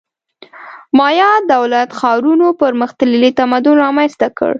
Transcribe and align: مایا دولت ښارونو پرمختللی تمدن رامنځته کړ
مایا 0.97 1.29
دولت 1.53 1.89
ښارونو 1.99 2.47
پرمختللی 2.61 3.29
تمدن 3.39 3.75
رامنځته 3.83 4.27
کړ 4.37 4.49